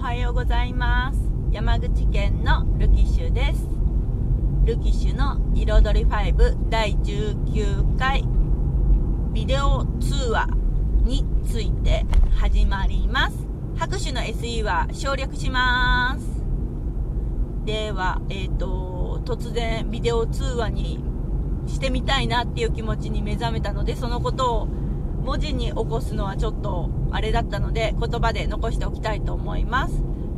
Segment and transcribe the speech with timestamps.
[0.00, 1.18] はようございます。
[1.50, 3.66] 山口県のルキッシュです。
[4.64, 8.24] ルキッシュの彩り5第19回。
[9.32, 10.48] ビデオ通話
[11.02, 12.04] について
[12.36, 13.36] 始まります。
[13.76, 16.44] 拍手の SE は省略します。
[17.64, 21.00] ではえっ、ー、と突然ビデオ通話に
[21.66, 24.68] してみたいなっていう気持ちに目覚めたのでそのことを
[25.26, 29.94] 文字に起こすのはちょっとあれだったので言葉で残しておきたいと思います。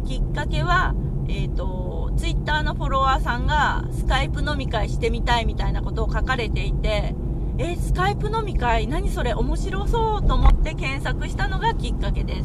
[0.07, 0.95] きっかけは
[1.29, 7.15] えっ、ー、とツイッターのフォロワーさんがスカイプ飲み会してみたいみたいなことを書かれていて
[7.59, 12.45] えスカイプ飲み会何それ面白そうと思って検索したのがきっかけです。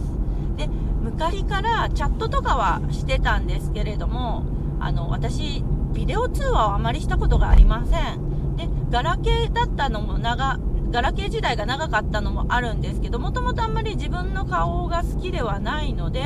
[0.57, 4.43] で昔からチャットとかはしてたんですけれども
[4.81, 5.63] あの私
[5.93, 8.55] ビデオ通話をあまりしたことがありません。
[8.57, 10.59] でガラケーだったのも長
[10.93, 16.21] ガラケー時代が長かったのもあるんですけどもともとあんまり自分の顔が好きではないので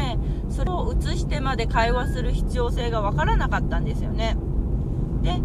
[0.50, 4.36] それを映してまで会話する必要性が分からなかったんですよね。
[5.24, 5.40] で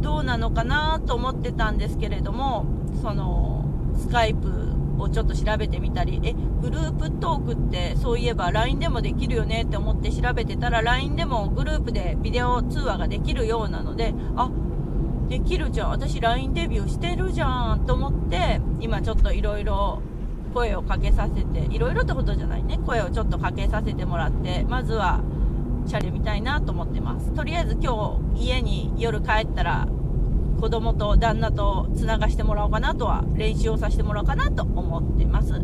[0.00, 2.64] どうなのかなと思ってたんですけれども
[3.02, 3.66] その
[3.98, 14.50] スカイプをちょっと調べてみたりえグループトークってそういえば LINE でもできるよねって思って調べてたら LINE でもグループでビデオ通話ができるようなのであ
[15.28, 15.90] できるじゃん。
[15.90, 20.02] 私 LINE デビューしてるじゃんと思って今ちょっといろいろ
[20.52, 22.78] 声をかけさせていろいろってことじゃないね。
[22.86, 25.20] 声をちょっとかけさせてもらってまずは
[25.86, 27.32] シャレみたいなと思ってます。
[27.32, 29.88] とりあえず今日家に夜帰ったら
[30.60, 35.60] 子供と旦那とつながしてもらおうかなとは練習をさせてもらおうかなと思ってます。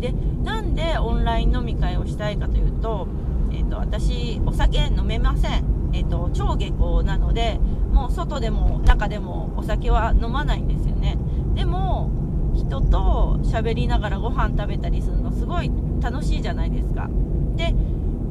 [0.00, 0.12] で
[0.42, 3.08] なんでオンライン飲み会をしたいかというと,、
[3.50, 7.60] えーと、私お酒飲めません、えーと超下校なので
[7.92, 11.16] もう外でも中でもお酒は飲まないんですよね。
[11.54, 12.10] でも
[12.54, 17.08] 人と喋りながらご飯食べたりするのすごい楽しいじゃないですか。
[17.56, 17.74] で、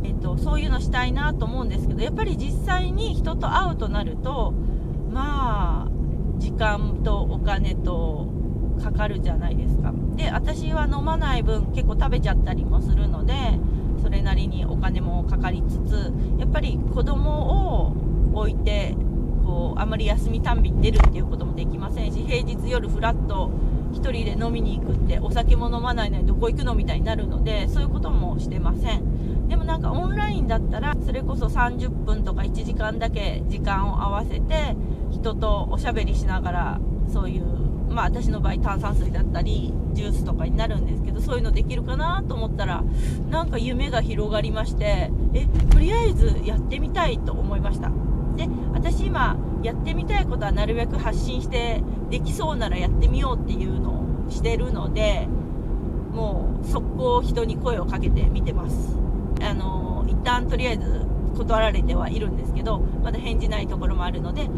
[0.03, 4.53] えっと、そういうのしたいなと思うんですけどやっぱり実際に人と会うとなると
[5.11, 5.91] まあ
[6.37, 8.27] 時間とお金と
[8.81, 9.93] かかるじゃないですか。
[10.15, 13.33] で私は飲まない分結構食べちゃったりもするので
[14.03, 17.95] それなりにお金もかかりつつやっぱり子供を
[18.33, 18.95] 置いて
[19.45, 23.51] こうあまり休みたんびに出るっていうこともできませんし平日夜フラッと
[23.93, 29.47] 1人で飲みに行くってお酒も飲まないのにどこ行くのみたいになるのでそういうこともしてません。
[29.47, 34.75] でもなんかオンラインだったらそれこそ30分とか1時間だけ時間を合わせて
[35.11, 36.81] 人とおしゃべりしながら
[37.11, 37.43] そういう
[37.93, 42.83] まあ私の場合炭酸水だったりジュースとかになるんですけどそういうのできるかなと思ったら
[43.29, 47.91] なんか夢が広がりましてえとりあえずやってみたいと思いました。
[48.35, 55.27] で私今やってみたいことはなるべく発信してできそうならやってみようっていうのをしてるので
[56.11, 58.97] もう速攻人に声をかけてみてます。
[59.41, 61.05] あの一旦とりあえず
[61.35, 64.49] 断られてはいるんですけどまだ返事ないところもあるので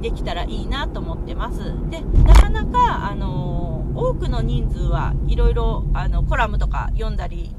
[0.00, 1.58] できたらいいなと思ってます。
[1.90, 5.84] でなかなかあの多くの人数はいろいろ
[6.28, 7.54] コラムとか読んだり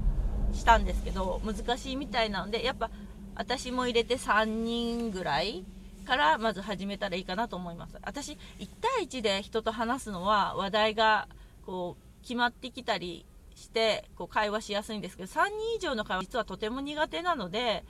[0.53, 2.90] したんですけど難しいみたいなのでやっぱ
[3.35, 5.63] 私も入れて3人ぐらい
[6.06, 7.97] からまず始めたらいいかなと思います。
[8.01, 8.38] 私1
[8.81, 11.28] 対1で人と話すのは話題が
[11.66, 13.25] こう決まってきたり
[13.56, 17.84] してこう会話しやすいんですけど3人以上の会話実はとても苦手なので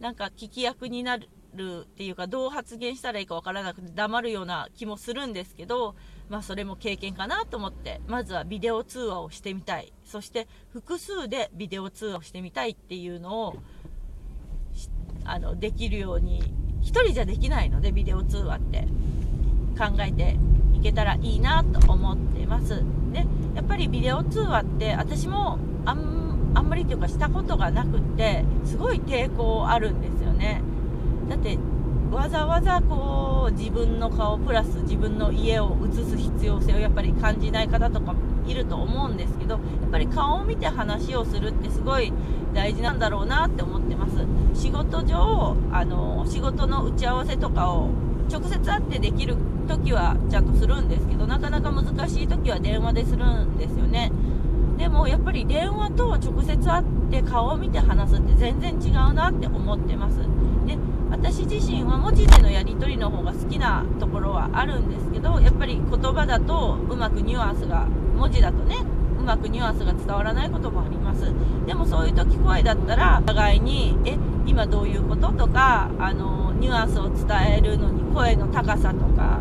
[0.00, 5.96] なんか聞き役になるるっていうかどう発言したらいいかわからなくて黙るような気もするんですけど
[6.28, 9.92] まあそれも経験かなと思ってまずはビデオ通話をしてみたい。
[10.04, 13.56] そして複数でビデオ通話をしてみたいっていうのを
[15.24, 16.42] あのできるように
[16.82, 18.86] 1人じゃできないのでビデオ通話って。
[19.76, 20.36] 考えて
[20.74, 22.82] いけたらいいなと思ってます。
[23.12, 30.62] でやっぱりビデオ通話って私もあんあんまりというかしたことがなくってすごい抵抗あるんですよね。
[31.28, 31.58] だって
[32.10, 38.14] わざわざこう自分の顔プラス自分の家を映す必要性をやっぱり感じない方とか
[38.46, 42.12] いると思うんですけどやっぱり顔を見て話をするってすごい
[42.54, 44.24] 大事なんだろうなって思ってます。
[44.54, 47.90] 仕事上あの仕事の打ち合わせとかを
[48.30, 49.36] 直接会ってできる
[49.68, 54.10] 時はちゃんとするんですけどなかなか難しい時は電話でするんですよね。
[54.78, 60.18] でもやっぱり電話と直接会って顔を見て話すって全然違うなって思ってます。
[61.18, 67.86] 私自身は文字でのやり取りの方が好きなところはあるんですけどやっぱり言葉だとうまくニュアンスが
[68.16, 68.76] 文字だとね
[69.18, 71.32] うまくニュアンスが伝わらないこともあります。
[71.66, 74.16] でもそういう時声だったらお互いにえ
[74.46, 75.32] 今どういうこと？
[75.32, 77.26] とかあのニュアンスを伝
[77.56, 79.40] えるのに声の高さとか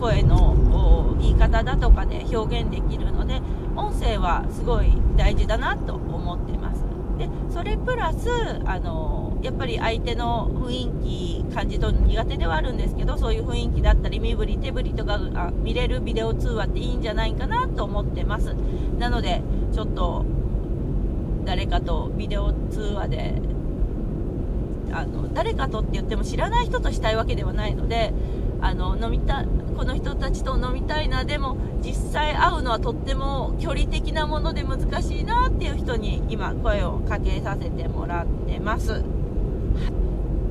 [0.00, 3.40] 声の言い方だとかで表現できるので
[3.76, 6.82] 音声はすごい大事だなと思ってます。
[7.18, 8.28] でそれプラス
[8.64, 18.54] あのやっぱり相手の雰囲気感じ取るの苦手ではあるんですけどそういう雰囲気だったり身振り手振りとかが見れるビデオ通話っていいんじゃないかなと思ってます。
[18.98, 19.42] なので
[19.72, 20.24] ちょっと
[21.44, 23.34] 誰かとビデオ通話で
[24.92, 28.12] あの誰かとって言っても知らない人としたいわけではないので
[28.60, 29.44] あの飲みた
[29.76, 39.02] この人たちと飲みたいなでも実際会うのはとっても距離的なもので難しいなっていう人に今声をかけさせてもらってます。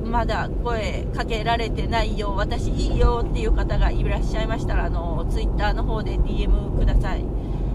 [0.04, 7.24] まだ声かけられてないよ私いいよっていう方がいらっしゃいましたらあの Twitter の方で DM ください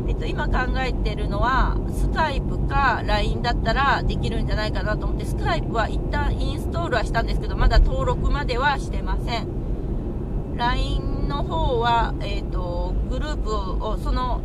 [0.08, 9.48] えっと、今考えてるのは、スカイプか LINE だったらできるんじゃないかなと思って、スカイプは一旦インストールはしたんですけど、まだ登録まではしてません。
[10.56, 14.42] LINE の方は、えっ、と、グループを、その、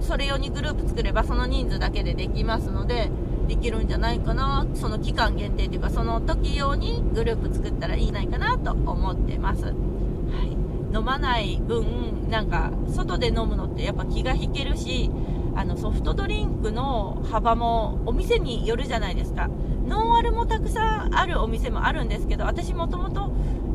[0.00, 3.10] それ用にグループ作ればその人数だけでできますので、
[3.46, 4.66] できるんじゃないかな。
[4.74, 9.64] その期間限定というか、その時用にグループ作ったらいいないかなと思ってます。
[9.64, 10.56] はい。
[10.94, 15.10] 飲まない分、なんか、外で飲むのってやっぱ気が引けるし、
[15.54, 19.48] あの、ソフトドリンクの幅もお店によるじゃないですか。
[19.86, 23.30] ノンアルもたくさんあるお店もあるんですけど、私もともと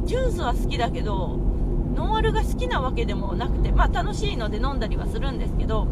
[0.06, 1.40] ジュースは好きだけど、
[1.96, 5.88] ノンアルが好きなわけでもなくて、まあ楽しいので飲んだりはするんですけど、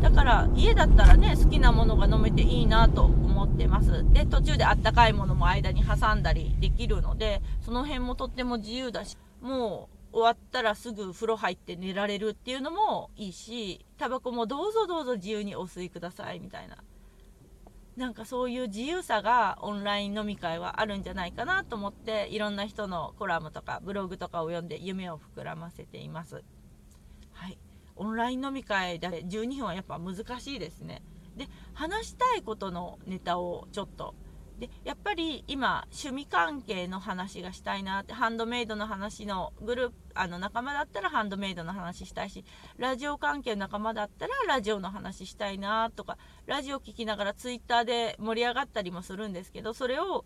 [0.00, 4.04] だから家だったらね、好きなものが飲めていいなと思ってます。
[4.12, 16.76] で、途中であったかいものも間に挟んだりできるので、その辺もとっても自由だし、もう終わったらすぐ風呂入って寝られるっていうのもいいし、タバコもどうぞどうぞ自由にお吸いくださいみたいな。
[17.96, 26.44] なんかそういう自由さがオンライン飲み会はあるんじゃないかなと思っていろんな人のコラムとかブログとかを読んで夢を膨らませています。
[27.96, 31.02] オンライン飲み会で12分はやっぱ難しいですね。
[31.36, 34.14] で、話したいことのネタをちょっと
[34.58, 42.44] でやっぱり今趣味関係の話がしたいなってハンドメイドの話のグループあの仲間だったらハンドメイドの話したいし
[42.78, 46.16] ラジオ関係の仲間だったらラジオの話したいなとか
[46.46, 50.24] ラジオ聴きながらツイッターで盛り上がったりもするんですけどそれを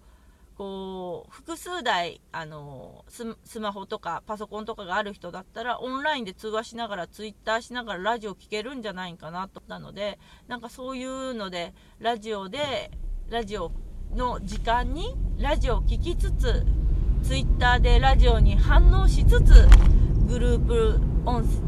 [0.61, 9.61] こう複数台あのスマホとかパソコンとかがある人だったらオンラインで通話しながらツイッターしながらラジオ聴けるんじゃないかなと。
[9.61, 10.19] 思ったので
[10.49, 12.91] なんかそういうのでラジオで
[13.31, 13.73] ラジオ
[14.15, 16.67] の時間にラジオを聴きつつ
[17.23, 19.67] ツイッターでラジオに反応しつつ
[20.29, 21.01] グループ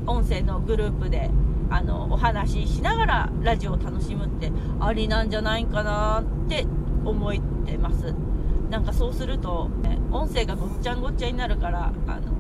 [0.07, 1.31] 音声のグループで
[1.71, 6.67] あのお話ししながらラジオを楽しむってありなんじゃないかなって
[7.07, 7.33] 思っ
[7.65, 8.32] てます。
[8.73, 12.33] なんかそうすると、ね、音声がごっちゃんごっちゃになるからあの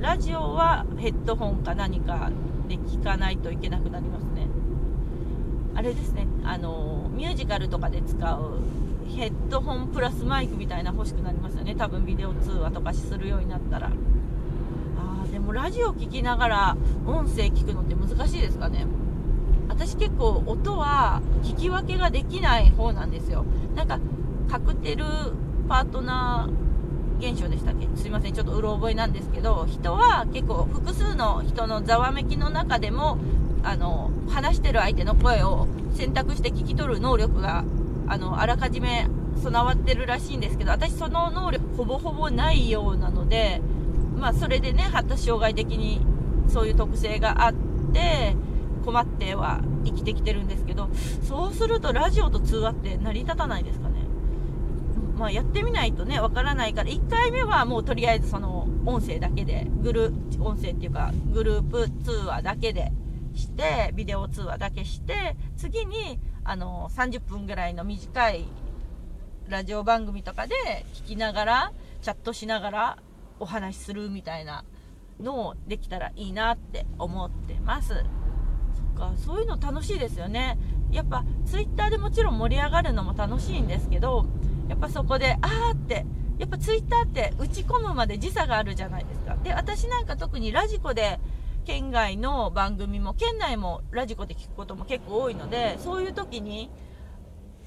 [0.00, 2.30] ラジオはヘッドホンか何か
[2.68, 4.46] で聞かないといけなくなりますね。
[5.74, 6.28] あれですね。
[6.44, 8.60] あのミュージカルとかで使う
[9.16, 11.74] ヘッドホンプラスマイクみたいな欲しくなりますよね。
[11.74, 13.88] 多分ビデオ通話とかするようになったら。
[13.88, 18.86] あーでもラジオ聴きながら音声聞くのって難しいですかね。
[19.68, 23.44] 私結構音は聞き分けができない方なんですよ。
[23.74, 23.98] なんか
[24.48, 25.04] カクテル
[25.68, 26.64] パートナー
[27.32, 27.88] 現象でしたっけ？
[27.96, 33.18] すいませんちょっとうろ覚えなんですけど人は結構複数の人のざわめきの中でも
[33.62, 37.64] あの話してる相手の声を選択して聞き取る能力が
[38.08, 39.06] あのあらかじめ
[39.42, 43.62] 備わってるらしいんですけど私その能力ほぼほぼないようなので
[44.18, 46.00] まあそれでね発達障害的に
[46.48, 47.54] そういう特性があっ
[47.92, 48.36] て
[48.84, 50.90] 困っては生きてきてるんですけど
[51.26, 53.93] そうするとラジオと通話って成り立たないですかね？
[55.16, 62.92] まあやってみないとねわからないから1回目はもうとりあえずその音声だけでグル音声っていうかグループ通話だけで
[63.34, 68.44] してビデオ通話だけして次にあの30分ぐらいの短い
[69.48, 70.54] ラジオ番組とかで
[70.94, 72.98] 聞きながらチャットしながら
[73.38, 74.64] お話しするみたいな
[75.20, 77.88] のをできたらいいなって思ってます。
[77.94, 78.04] そっ
[78.96, 80.58] かそういうの楽しいですよね。
[80.90, 84.26] やっぱ twitter でもちろん盛り上がるのも楽しいんですけど
[84.68, 86.06] やっぱそこであーって
[86.38, 89.36] やっぱ twitter って打ち込むまで時差があるじゃないですか。
[89.36, 91.20] で私なんか特にラジコで
[91.64, 96.70] 県外の番組も県内もラジコで聞くことも結構多いのでそういう時に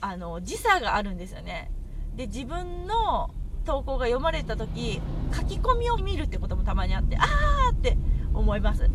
[0.02, 1.72] あの時差があるんですよね。
[2.16, 3.32] で自分の
[3.66, 5.02] 投稿が読まれた時
[5.34, 7.98] 書き込みを見るってこともたまにあってあーって
[8.34, 8.90] 思います。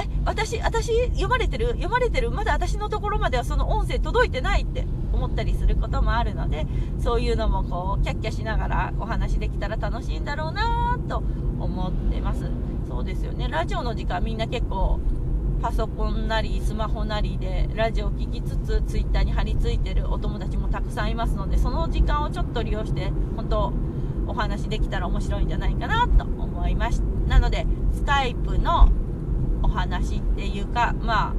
[0.00, 1.68] え私私読まれてる？
[1.68, 2.30] 読まれてる？
[2.30, 6.66] まだ私のところまではその音声届いてないって思ったりすることもあるので
[6.98, 12.50] そういうのもこうキャッキャしながらお話できたら楽しいんだろうなと思ってます。
[12.88, 13.48] そうですよね。
[13.48, 15.00] ラジオの時間みんな結構
[15.60, 23.72] パソコンなりスマホなりでラジオを聴きつつツイッターに貼り付いてるお友達もたくさんいますのでその時間をちょっと利用して本当
[24.26, 28.88] お話できたら面白いんじゃないかなと思いましたなのでスカイプの
[29.62, 31.34] お話っていうかまあ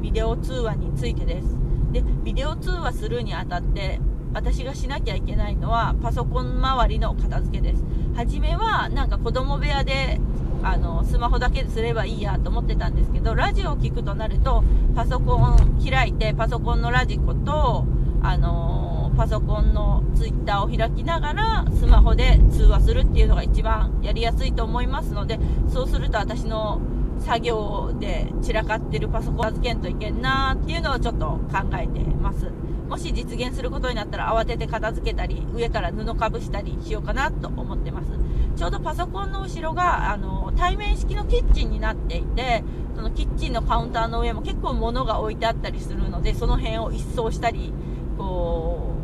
[0.00, 1.58] ビデオ通話についてです。
[1.92, 4.00] でビデオ通話するにあたって
[4.32, 7.84] 私がしなきゃいけないのはパソコン周りの片付けです。
[8.14, 10.20] 初めはなんか子供部屋で
[10.62, 14.62] あのスマホだけすればいいやと思ってたんですけどラジオを聴くとなると
[14.94, 17.86] パソコン開いてパソコンのラジコと
[18.22, 25.38] あのパソコンのツイッターを開きながらスマホで通話するっていうのが一番やりやすいと思いますので
[25.68, 26.80] そうすると私の
[27.20, 32.50] 作業で散らかってるパソコン預けんといけんなっていうのをちょっと考えてます。
[32.88, 38.08] もし実現することになったら慌てて片付けたり上から布かぶしたりしようかなと思ってます。
[38.56, 42.64] ちょうどパソコンの後ろがあの対面式のキッチンになっていて
[42.96, 47.72] そのキッチンのカウンターの上も結構物が置いてあったりするのでその辺を一掃したり
[48.18, 48.94] こ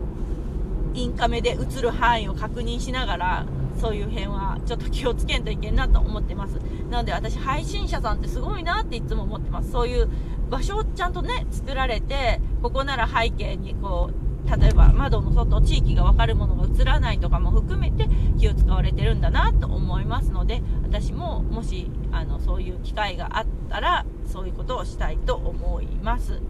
[0.94, 3.46] うインカメで映る範囲を確認しながら
[3.78, 6.58] そういう辺はちょっと気をつけんといけんなと思ってます。
[6.90, 9.70] なので私配信者さんってすごいなっていつも思ってます。
[9.70, 10.08] そういう
[10.50, 26.40] 場所をちゃんとね作られてここなら背景にこう例えば窓の外地域が分かるものが映らないとかも含めて気を使われてるんだなと思いますので私ももしあのそういう機会があったらそういうことをしたいと思います。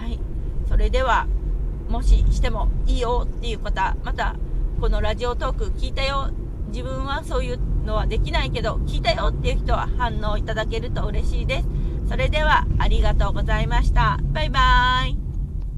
[0.00, 0.18] はい。
[0.68, 1.26] それでは
[1.88, 4.36] もししてもいいよっていう方また
[4.80, 6.30] このラジオトーク聞いたよ
[6.68, 11.68] 自分はそういうのはできないけど聞いたよっていう人は反応いただけると嬉しいです。
[12.08, 14.18] それではありがとうございました。
[14.32, 15.27] バイバーイ。